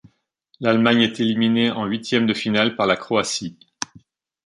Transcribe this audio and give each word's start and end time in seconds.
L'Allemagne 0.61 1.01
est 1.01 1.19
éliminée 1.19 1.69
en 1.69 1.85
huitièmes 1.85 2.25
de 2.25 2.33
finale 2.33 2.75
par 2.75 2.87
la 2.87 2.95
Croatie. 2.95 3.55